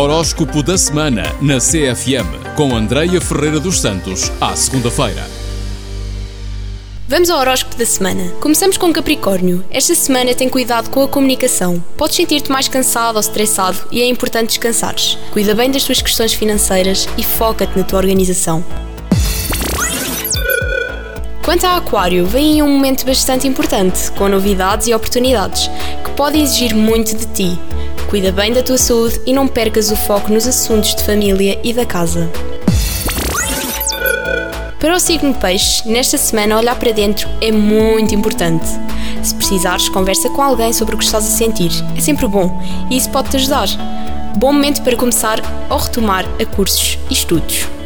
[0.00, 5.28] Horóscopo da semana na CFM com Andreia Ferreira dos Santos, à segunda-feira.
[7.08, 8.30] Vamos ao horóscopo da semana.
[8.40, 9.64] Começamos com Capricórnio.
[9.72, 11.82] Esta semana tem cuidado com a comunicação.
[11.96, 15.18] Podes sentir-te mais cansado ou estressado e é importante descansares.
[15.32, 18.64] Cuida bem das tuas questões financeiras e foca-te na tua organização.
[21.44, 25.68] Quanto a Aquário, vem um momento bastante importante, com novidades e oportunidades,
[26.04, 27.58] que podem exigir muito de ti.
[28.08, 31.74] Cuida bem da tua saúde e não percas o foco nos assuntos de família e
[31.74, 32.30] da casa.
[34.80, 38.66] Para o signo de peixe, nesta semana olhar para dentro é muito importante.
[39.22, 41.70] Se precisares, conversa com alguém sobre o que estás a sentir.
[41.94, 43.68] É sempre bom e isso pode te ajudar.
[44.38, 47.77] Bom momento para começar ou retomar a cursos e estudos.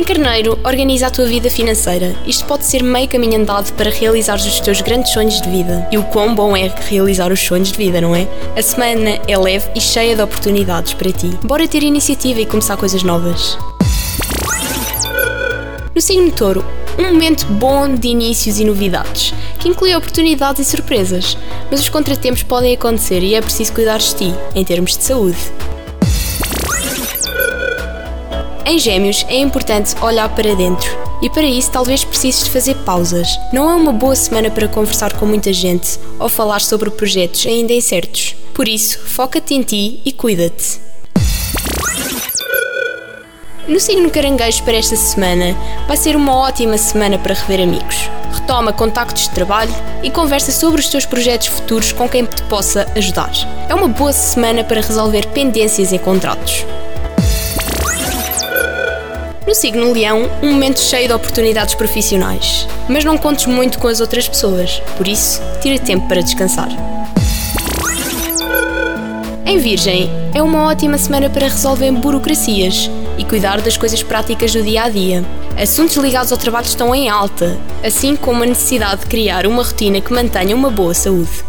[0.00, 2.16] Em Carneiro, organiza a tua vida financeira.
[2.26, 5.86] Isto pode ser meio caminho andado para realizar os teus grandes sonhos de vida.
[5.92, 8.26] E o quão bom é realizar os sonhos de vida, não é?
[8.56, 11.28] A semana é leve e cheia de oportunidades para ti.
[11.44, 13.58] Bora ter iniciativa e começar coisas novas.
[15.94, 16.64] No signo touro,
[16.98, 21.36] um momento bom de inícios e novidades, que inclui oportunidades e surpresas.
[21.70, 25.36] Mas os contratempos podem acontecer e é preciso cuidar de ti, em termos de saúde.
[28.70, 33.26] Em Gêmeos é importante olhar para dentro e para isso talvez precises de fazer pausas.
[33.52, 37.72] Não é uma boa semana para conversar com muita gente ou falar sobre projetos ainda
[37.72, 38.36] incertos.
[38.54, 40.78] Por isso, foca-te em ti e cuida-te.
[43.66, 45.56] No signo caranguejo para esta semana,
[45.88, 48.08] vai ser uma ótima semana para rever amigos.
[48.32, 52.86] Retoma contactos de trabalho e conversa sobre os teus projetos futuros com quem te possa
[52.94, 53.32] ajudar.
[53.68, 56.64] É uma boa semana para resolver pendências em contratos.
[59.60, 62.66] No signo Leão, um momento cheio de oportunidades profissionais.
[62.88, 66.70] Mas não contes muito com as outras pessoas, por isso, tira tempo para descansar.
[69.44, 74.62] Em Virgem, é uma ótima semana para resolver burocracias e cuidar das coisas práticas do
[74.62, 75.22] dia a dia.
[75.62, 80.00] Assuntos ligados ao trabalho estão em alta, assim como a necessidade de criar uma rotina
[80.00, 81.44] que mantenha uma boa saúde.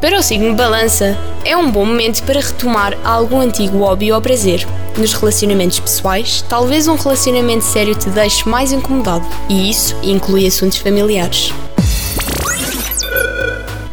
[0.00, 1.14] Para o signo Balança,
[1.44, 4.66] é um bom momento para retomar algum antigo hobby ou prazer.
[4.98, 10.78] Nos relacionamentos pessoais, talvez um relacionamento sério te deixe mais incomodado, e isso inclui assuntos
[10.78, 11.54] familiares.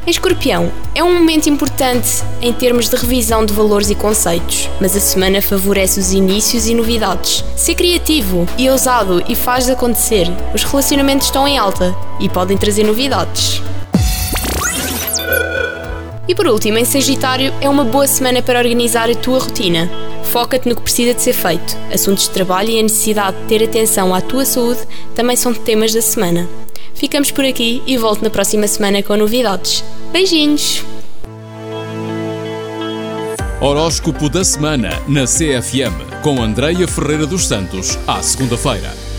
[0.08, 4.96] Em Escorpião, é um momento importante em termos de revisão de valores e conceitos, mas
[4.96, 7.44] a semana favorece os inícios e novidades.
[7.56, 10.28] Ser criativo e ousado e faz acontecer.
[10.56, 13.62] Os relacionamentos estão em alta e podem trazer novidades.
[16.28, 19.90] E por último, em Sagitário, é uma boa semana para organizar a tua rotina.
[20.24, 21.78] Foca-te no que precisa de ser feito.
[21.94, 24.82] Assuntos de trabalho e a necessidade de ter atenção à tua saúde
[25.14, 26.50] também são temas da semana.
[26.96, 29.84] Ficamos por aqui e volto na próxima semana com novidades.
[30.12, 30.84] Beijinhos!
[33.62, 39.15] Horóscopo da semana na CFM com Andreia Ferreira dos Santos, à segunda-feira.